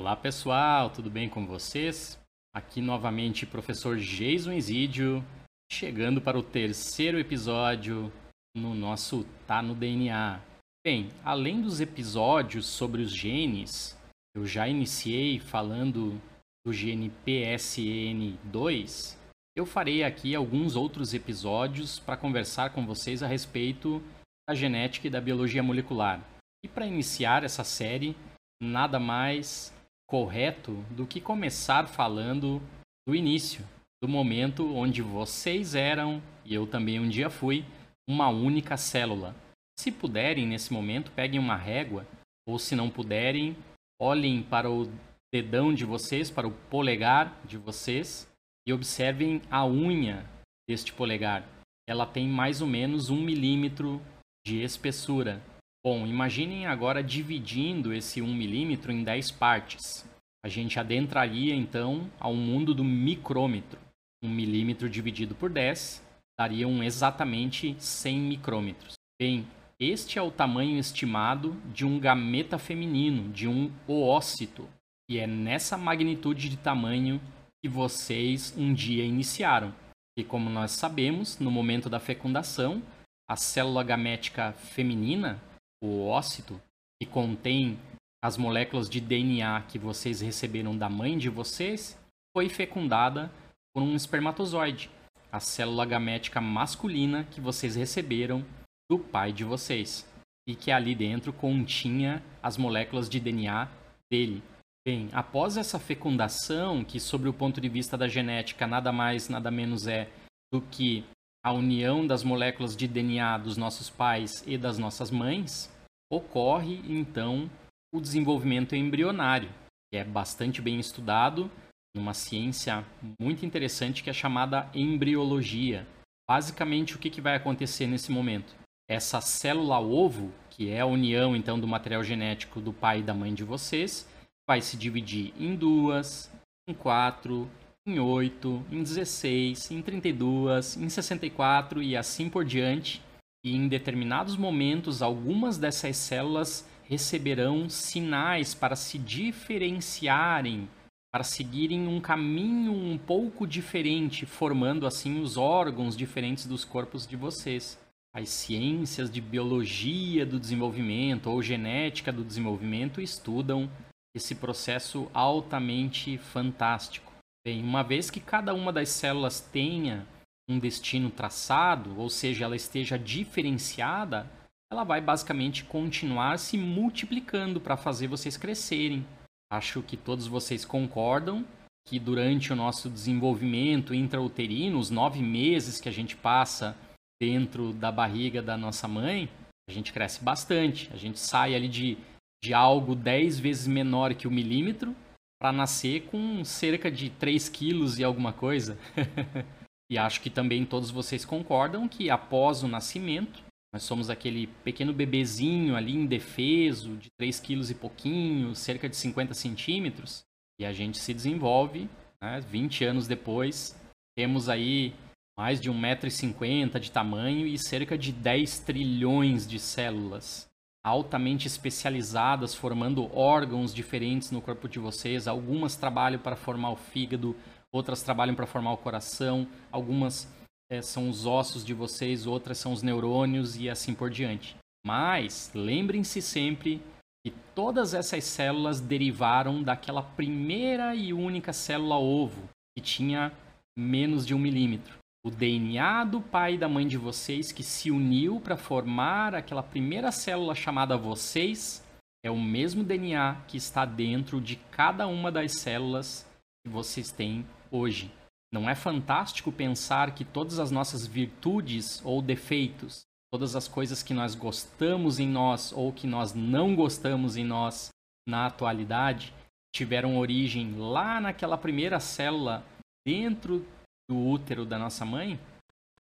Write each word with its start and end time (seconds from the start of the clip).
Olá 0.00 0.16
pessoal, 0.16 0.88
tudo 0.88 1.10
bem 1.10 1.28
com 1.28 1.46
vocês? 1.46 2.18
Aqui 2.54 2.80
novamente 2.80 3.44
professor 3.44 3.98
Jason 3.98 4.52
Isidio, 4.52 5.22
chegando 5.70 6.22
para 6.22 6.38
o 6.38 6.42
terceiro 6.42 7.18
episódio 7.18 8.10
no 8.56 8.74
nosso 8.74 9.26
Tá 9.46 9.60
no 9.60 9.74
DNA. 9.74 10.40
Bem, 10.82 11.10
além 11.22 11.60
dos 11.60 11.82
episódios 11.82 12.64
sobre 12.64 13.02
os 13.02 13.14
genes, 13.14 13.94
eu 14.34 14.46
já 14.46 14.66
iniciei 14.66 15.38
falando 15.38 16.18
do 16.64 16.72
gene 16.72 17.12
PSN2. 17.26 19.18
Eu 19.54 19.66
farei 19.66 20.02
aqui 20.02 20.34
alguns 20.34 20.76
outros 20.76 21.12
episódios 21.12 21.98
para 21.98 22.16
conversar 22.16 22.70
com 22.70 22.86
vocês 22.86 23.22
a 23.22 23.26
respeito 23.26 24.02
da 24.48 24.54
genética 24.54 25.08
e 25.08 25.10
da 25.10 25.20
biologia 25.20 25.62
molecular. 25.62 26.24
E 26.64 26.68
para 26.68 26.86
iniciar 26.86 27.44
essa 27.44 27.64
série, 27.64 28.16
nada 28.62 28.98
mais 28.98 29.78
correto 30.10 30.72
do 30.90 31.06
que 31.06 31.20
começar 31.20 31.86
falando 31.86 32.60
do 33.06 33.14
início, 33.14 33.64
do 34.02 34.08
momento 34.08 34.74
onde 34.74 35.00
vocês 35.02 35.76
eram, 35.76 36.20
e 36.44 36.52
eu 36.52 36.66
também 36.66 36.98
um 36.98 37.08
dia 37.08 37.30
fui, 37.30 37.64
uma 38.08 38.28
única 38.28 38.76
célula. 38.76 39.36
Se 39.78 39.92
puderem, 39.92 40.48
nesse 40.48 40.72
momento, 40.72 41.12
peguem 41.12 41.38
uma 41.38 41.54
régua, 41.54 42.04
ou 42.44 42.58
se 42.58 42.74
não 42.74 42.90
puderem, 42.90 43.56
olhem 44.00 44.42
para 44.42 44.68
o 44.68 44.90
dedão 45.32 45.72
de 45.72 45.84
vocês, 45.84 46.28
para 46.28 46.48
o 46.48 46.52
polegar 46.68 47.40
de 47.44 47.56
vocês, 47.56 48.28
e 48.66 48.72
observem 48.72 49.40
a 49.48 49.64
unha 49.64 50.28
deste 50.68 50.92
polegar. 50.92 51.46
Ela 51.88 52.04
tem 52.04 52.26
mais 52.26 52.60
ou 52.60 52.66
menos 52.66 53.10
um 53.10 53.20
milímetro 53.20 54.02
de 54.44 54.60
espessura. 54.60 55.40
Bom, 55.82 56.06
imaginem 56.06 56.66
agora 56.66 57.02
dividindo 57.02 57.90
esse 57.90 58.20
1 58.20 58.34
milímetro 58.34 58.92
em 58.92 59.02
10 59.02 59.30
partes. 59.30 60.06
A 60.44 60.48
gente 60.48 60.78
adentraria 60.78 61.54
então 61.54 62.10
ao 62.20 62.34
mundo 62.34 62.74
do 62.74 62.84
micrômetro. 62.84 63.80
1 64.22 64.28
milímetro 64.28 64.90
dividido 64.90 65.34
por 65.34 65.48
10 65.48 66.04
dariam 66.38 66.82
exatamente 66.82 67.74
100 67.78 68.18
micrômetros. 68.18 68.92
Bem, 69.18 69.46
este 69.78 70.18
é 70.18 70.22
o 70.22 70.30
tamanho 70.30 70.78
estimado 70.78 71.56
de 71.72 71.86
um 71.86 71.98
gameta 71.98 72.58
feminino, 72.58 73.32
de 73.32 73.48
um 73.48 73.72
oócito. 73.86 74.68
E 75.08 75.18
é 75.18 75.26
nessa 75.26 75.78
magnitude 75.78 76.50
de 76.50 76.58
tamanho 76.58 77.18
que 77.62 77.70
vocês 77.70 78.54
um 78.54 78.74
dia 78.74 79.02
iniciaram. 79.02 79.74
E 80.14 80.22
como 80.22 80.50
nós 80.50 80.72
sabemos, 80.72 81.38
no 81.38 81.50
momento 81.50 81.88
da 81.88 81.98
fecundação, 81.98 82.82
a 83.26 83.34
célula 83.34 83.82
gamética 83.82 84.52
feminina 84.52 85.40
o 85.82 86.06
ócito, 86.06 86.60
que 87.00 87.08
contém 87.08 87.78
as 88.22 88.36
moléculas 88.36 88.88
de 88.88 89.00
DNA 89.00 89.62
que 89.62 89.78
vocês 89.78 90.20
receberam 90.20 90.76
da 90.76 90.88
mãe 90.88 91.16
de 91.16 91.30
vocês, 91.30 91.98
foi 92.36 92.48
fecundada 92.48 93.30
por 93.74 93.82
um 93.82 93.94
espermatozoide, 93.94 94.90
a 95.32 95.40
célula 95.40 95.86
gamética 95.86 96.40
masculina 96.40 97.24
que 97.24 97.40
vocês 97.40 97.76
receberam 97.76 98.44
do 98.90 98.98
pai 98.98 99.32
de 99.32 99.44
vocês, 99.44 100.06
e 100.46 100.54
que 100.54 100.70
ali 100.70 100.94
dentro 100.94 101.32
continha 101.32 102.22
as 102.42 102.56
moléculas 102.56 103.08
de 103.08 103.20
DNA 103.20 103.68
dele. 104.10 104.42
Bem, 104.86 105.08
após 105.12 105.56
essa 105.56 105.78
fecundação, 105.78 106.84
que 106.84 106.98
sobre 106.98 107.28
o 107.28 107.34
ponto 107.34 107.60
de 107.60 107.68
vista 107.68 107.96
da 107.96 108.08
genética 108.08 108.66
nada 108.66 108.90
mais, 108.90 109.28
nada 109.28 109.50
menos 109.50 109.86
é 109.86 110.10
do 110.52 110.60
que 110.60 111.04
a 111.42 111.52
união 111.52 112.06
das 112.06 112.22
moléculas 112.22 112.76
de 112.76 112.86
DNA 112.86 113.38
dos 113.38 113.56
nossos 113.56 113.88
pais 113.88 114.44
e 114.46 114.58
das 114.58 114.78
nossas 114.78 115.10
mães, 115.10 115.70
ocorre 116.10 116.82
então 116.86 117.50
o 117.92 118.00
desenvolvimento 118.00 118.76
embrionário, 118.76 119.48
que 119.90 119.98
é 119.98 120.04
bastante 120.04 120.60
bem 120.60 120.78
estudado 120.78 121.50
numa 121.94 122.14
ciência 122.14 122.84
muito 123.20 123.44
interessante 123.44 124.02
que 124.02 124.10
é 124.10 124.12
chamada 124.12 124.70
embriologia. 124.74 125.86
Basicamente, 126.28 126.94
o 126.94 126.98
que, 126.98 127.20
vai 127.20 127.34
acontecer 127.34 127.86
nesse 127.86 128.12
momento? 128.12 128.54
Essa 128.88 129.20
célula 129.20 129.80
ovo, 129.80 130.32
que 130.50 130.70
é 130.70 130.80
a 130.80 130.86
união 130.86 131.34
então 131.34 131.58
do 131.58 131.66
material 131.66 132.04
genético 132.04 132.60
do 132.60 132.72
pai 132.72 133.00
e 133.00 133.02
da 133.02 133.14
mãe 133.14 133.34
de 133.34 133.42
vocês, 133.42 134.08
vai 134.48 134.60
se 134.60 134.76
dividir 134.76 135.32
em 135.38 135.56
duas, 135.56 136.30
em 136.68 136.74
quatro, 136.74 137.50
em 137.90 137.98
8, 137.98 138.66
em 138.70 138.82
16, 138.82 139.70
em 139.72 139.82
32, 139.82 140.76
em 140.76 140.88
64 140.88 141.82
e 141.82 141.96
assim 141.96 142.28
por 142.28 142.44
diante. 142.44 143.02
E 143.44 143.56
em 143.56 143.66
determinados 143.68 144.36
momentos, 144.36 145.02
algumas 145.02 145.58
dessas 145.58 145.96
células 145.96 146.66
receberão 146.84 147.68
sinais 147.68 148.54
para 148.54 148.76
se 148.76 148.98
diferenciarem, 148.98 150.68
para 151.12 151.24
seguirem 151.24 151.88
um 151.88 152.00
caminho 152.00 152.72
um 152.72 152.96
pouco 152.96 153.46
diferente, 153.46 154.26
formando 154.26 154.86
assim 154.86 155.20
os 155.20 155.36
órgãos 155.36 155.96
diferentes 155.96 156.46
dos 156.46 156.64
corpos 156.64 157.06
de 157.06 157.16
vocês. 157.16 157.78
As 158.14 158.28
ciências 158.28 159.10
de 159.10 159.20
biologia 159.20 160.26
do 160.26 160.38
desenvolvimento 160.38 161.30
ou 161.30 161.42
genética 161.42 162.12
do 162.12 162.24
desenvolvimento 162.24 163.00
estudam 163.00 163.70
esse 164.14 164.34
processo 164.34 165.08
altamente 165.14 166.18
fantástico. 166.18 167.09
Bem, 167.42 167.62
uma 167.62 167.82
vez 167.82 168.10
que 168.10 168.20
cada 168.20 168.52
uma 168.52 168.70
das 168.70 168.90
células 168.90 169.40
tenha 169.40 170.06
um 170.48 170.58
destino 170.58 171.10
traçado, 171.10 171.98
ou 171.98 172.10
seja, 172.10 172.44
ela 172.44 172.56
esteja 172.56 172.98
diferenciada, 172.98 174.30
ela 174.70 174.84
vai 174.84 175.00
basicamente 175.00 175.64
continuar 175.64 176.38
se 176.38 176.58
multiplicando 176.58 177.60
para 177.60 177.78
fazer 177.78 178.08
vocês 178.08 178.36
crescerem. 178.36 179.06
Acho 179.50 179.82
que 179.82 179.96
todos 179.96 180.26
vocês 180.26 180.64
concordam 180.64 181.44
que 181.88 181.98
durante 181.98 182.52
o 182.52 182.56
nosso 182.56 182.90
desenvolvimento 182.90 183.94
intrauterino, 183.94 184.78
os 184.78 184.90
nove 184.90 185.22
meses 185.22 185.80
que 185.80 185.88
a 185.88 185.92
gente 185.92 186.14
passa 186.16 186.76
dentro 187.20 187.72
da 187.72 187.90
barriga 187.90 188.42
da 188.42 188.56
nossa 188.56 188.86
mãe, 188.86 189.28
a 189.68 189.72
gente 189.72 189.92
cresce 189.92 190.22
bastante. 190.22 190.90
A 190.92 190.96
gente 190.96 191.18
sai 191.18 191.54
ali 191.54 191.68
de, 191.68 191.96
de 192.44 192.52
algo 192.52 192.94
dez 192.94 193.40
vezes 193.40 193.66
menor 193.66 194.14
que 194.14 194.28
o 194.28 194.30
milímetro 194.30 194.94
para 195.40 195.52
nascer 195.52 196.02
com 196.02 196.44
cerca 196.44 196.90
de 196.90 197.08
3 197.08 197.48
quilos 197.48 197.98
e 197.98 198.04
alguma 198.04 198.32
coisa. 198.32 198.78
e 199.90 199.96
acho 199.96 200.20
que 200.20 200.28
também 200.28 200.66
todos 200.66 200.90
vocês 200.90 201.24
concordam 201.24 201.88
que 201.88 202.10
após 202.10 202.62
o 202.62 202.68
nascimento, 202.68 203.42
nós 203.72 203.82
somos 203.82 204.10
aquele 204.10 204.48
pequeno 204.62 204.92
bebezinho 204.92 205.74
ali 205.74 205.94
indefeso, 205.94 206.96
de 206.96 207.08
3 207.18 207.40
quilos 207.40 207.70
e 207.70 207.74
pouquinho, 207.74 208.54
cerca 208.54 208.88
de 208.88 208.96
50 208.96 209.32
centímetros, 209.32 210.22
e 210.60 210.66
a 210.66 210.72
gente 210.72 210.98
se 210.98 211.14
desenvolve, 211.14 211.88
né, 212.22 212.40
20 212.40 212.84
anos 212.84 213.08
depois, 213.08 213.74
temos 214.14 214.48
aí 214.50 214.92
mais 215.38 215.58
de 215.58 215.70
1,50m 215.70 216.78
de 216.78 216.92
tamanho 216.92 217.46
e 217.46 217.56
cerca 217.56 217.96
de 217.96 218.12
10 218.12 218.58
trilhões 218.60 219.46
de 219.46 219.58
células 219.58 220.49
altamente 220.82 221.46
especializadas, 221.46 222.54
formando 222.54 223.14
órgãos 223.16 223.74
diferentes 223.74 224.30
no 224.30 224.40
corpo 224.40 224.68
de 224.68 224.78
vocês. 224.78 225.28
Algumas 225.28 225.76
trabalham 225.76 226.20
para 226.20 226.36
formar 226.36 226.70
o 226.70 226.76
fígado, 226.76 227.36
outras 227.72 228.02
trabalham 228.02 228.34
para 228.34 228.46
formar 228.46 228.72
o 228.72 228.78
coração, 228.78 229.46
algumas 229.70 230.28
é, 230.70 230.80
são 230.80 231.08
os 231.08 231.26
ossos 231.26 231.64
de 231.64 231.74
vocês, 231.74 232.26
outras 232.26 232.58
são 232.58 232.72
os 232.72 232.82
neurônios 232.82 233.56
e 233.56 233.68
assim 233.68 233.94
por 233.94 234.10
diante. 234.10 234.56
Mas 234.84 235.50
lembrem-se 235.54 236.22
sempre 236.22 236.82
que 237.22 237.30
todas 237.54 237.92
essas 237.92 238.24
células 238.24 238.80
derivaram 238.80 239.62
daquela 239.62 240.02
primeira 240.02 240.94
e 240.94 241.12
única 241.12 241.52
célula 241.52 241.96
ovo, 241.96 242.48
que 242.74 242.82
tinha 242.82 243.30
menos 243.76 244.26
de 244.26 244.34
um 244.34 244.38
milímetro 244.38 244.99
o 245.22 245.30
DNA 245.30 246.04
do 246.04 246.20
pai 246.20 246.54
e 246.54 246.58
da 246.58 246.68
mãe 246.68 246.86
de 246.86 246.96
vocês 246.96 247.52
que 247.52 247.62
se 247.62 247.90
uniu 247.90 248.40
para 248.40 248.56
formar 248.56 249.34
aquela 249.34 249.62
primeira 249.62 250.10
célula 250.10 250.54
chamada 250.54 250.96
vocês 250.96 251.84
é 252.22 252.30
o 252.30 252.40
mesmo 252.40 252.82
DNA 252.82 253.36
que 253.46 253.56
está 253.56 253.84
dentro 253.84 254.40
de 254.40 254.56
cada 254.56 255.06
uma 255.06 255.30
das 255.30 255.52
células 255.52 256.26
que 256.62 256.70
vocês 256.70 257.10
têm 257.10 257.46
hoje. 257.70 258.10
Não 258.52 258.68
é 258.68 258.74
fantástico 258.74 259.52
pensar 259.52 260.14
que 260.14 260.24
todas 260.24 260.58
as 260.58 260.70
nossas 260.70 261.06
virtudes 261.06 262.00
ou 262.04 262.20
defeitos, 262.20 263.02
todas 263.30 263.54
as 263.54 263.68
coisas 263.68 264.02
que 264.02 264.12
nós 264.12 264.34
gostamos 264.34 265.18
em 265.18 265.28
nós 265.28 265.72
ou 265.72 265.92
que 265.92 266.06
nós 266.06 266.34
não 266.34 266.74
gostamos 266.74 267.36
em 267.36 267.44
nós 267.44 267.90
na 268.26 268.46
atualidade, 268.46 269.32
tiveram 269.74 270.18
origem 270.18 270.74
lá 270.76 271.20
naquela 271.20 271.56
primeira 271.56 272.00
célula 272.00 272.64
dentro 273.06 273.64
do 274.10 274.18
útero 274.18 274.66
da 274.66 274.76
nossa 274.76 275.04
mãe? 275.04 275.38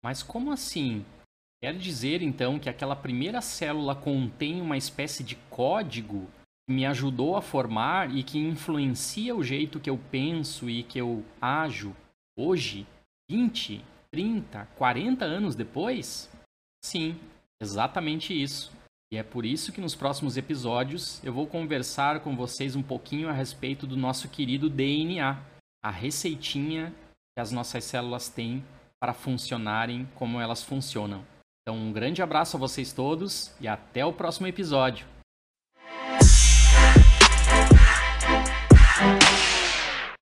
Mas 0.03 0.23
como 0.23 0.51
assim? 0.51 1.05
Quer 1.63 1.77
dizer 1.77 2.23
então 2.23 2.59
que 2.59 2.71
aquela 2.71 2.97
primeira 2.97 3.43
célula 3.43 3.95
contém 3.95 4.63
uma 4.63 4.79
espécie 4.79 5.23
de 5.23 5.37
código 5.51 6.27
que 6.67 6.75
me 6.75 6.87
ajudou 6.87 7.37
a 7.37 7.43
formar 7.43 8.17
e 8.17 8.23
que 8.23 8.39
influencia 8.39 9.37
o 9.37 9.45
jeito 9.45 9.79
que 9.79 9.91
eu 9.91 9.99
penso 10.11 10.71
e 10.71 10.83
que 10.83 10.99
eu 10.99 11.23
ajo 11.39 11.95
hoje, 12.35 12.87
20, 13.31 13.85
30, 14.11 14.65
40 14.79 15.27
anos 15.27 15.55
depois? 15.55 16.31
Sim, 16.83 17.21
exatamente 17.61 18.33
isso. 18.33 18.73
E 19.13 19.19
é 19.19 19.23
por 19.23 19.45
isso 19.45 19.73
que 19.73 19.81
nos 19.83 19.95
próximos 19.95 20.39
episódios 20.39 21.23
eu 21.23 21.35
vou 21.35 21.47
conversar 21.47 22.21
com 22.21 22.35
vocês 22.35 22.75
um 22.75 22.83
pouquinho 22.83 23.29
a 23.29 23.33
respeito 23.33 23.87
do 23.87 23.97
nosso 23.97 24.27
querido 24.31 24.71
DNA, 24.71 25.39
a 25.85 25.91
receitinha 25.91 26.95
que 27.41 27.43
as 27.43 27.51
nossas 27.51 27.85
células 27.85 28.29
têm 28.29 28.63
para 29.01 29.15
funcionarem 29.15 30.07
como 30.15 30.39
elas 30.39 30.63
funcionam. 30.63 31.25
Então, 31.63 31.75
um 31.75 31.91
grande 31.91 32.21
abraço 32.21 32.59
a 32.59 32.61
vocês 32.61 32.93
todos 32.93 33.51
e 33.59 33.67
até 33.67 34.05
o 34.05 34.13
próximo 34.13 34.47
episódio. 34.47 35.07